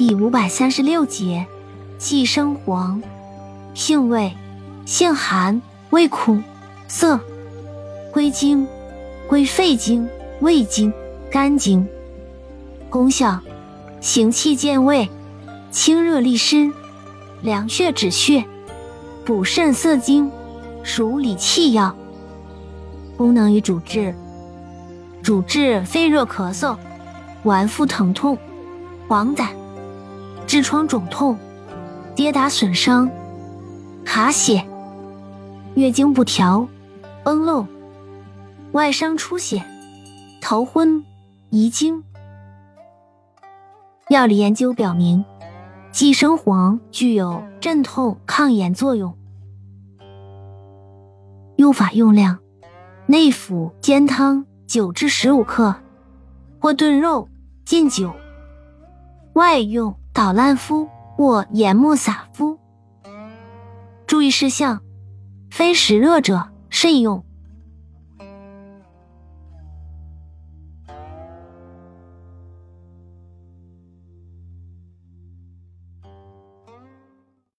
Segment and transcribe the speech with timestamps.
[0.00, 1.46] 第五百三十六节，
[1.98, 3.02] 寄生黄，
[3.74, 4.34] 性味，
[4.86, 6.40] 性寒，味苦，
[6.88, 7.20] 涩，
[8.10, 8.66] 归经，
[9.28, 10.08] 归肺经、
[10.40, 10.90] 胃经、
[11.30, 11.86] 肝经。
[12.88, 13.38] 功效，
[14.00, 15.06] 行气健胃，
[15.70, 16.72] 清热利湿，
[17.42, 18.42] 凉血止血，
[19.26, 20.32] 补肾涩精，
[20.82, 21.94] 属理气药。
[23.18, 24.14] 功能与主治，
[25.22, 26.74] 主治肺热咳嗽、
[27.44, 28.38] 脘腹疼痛、
[29.06, 29.59] 黄疸。
[30.50, 31.38] 痔疮肿痛、
[32.16, 33.08] 跌打损伤、
[34.04, 34.66] 卡血、
[35.76, 36.66] 月经不调、
[37.22, 37.64] 崩漏、
[38.72, 39.62] 外伤出血、
[40.42, 41.04] 头昏、
[41.50, 42.02] 遗精。
[44.08, 45.24] 药理研究表明，
[45.92, 49.16] 寄生黄具有镇痛抗炎作用。
[51.58, 52.40] 用法用量：
[53.06, 55.76] 内服煎汤九至十五克，
[56.60, 57.28] 或炖肉
[57.64, 58.10] 浸酒；
[59.40, 60.00] 外用。
[60.12, 62.58] 捣烂敷或研末撒敷。
[64.06, 64.82] 注意事项：
[65.50, 67.24] 非实热者慎用。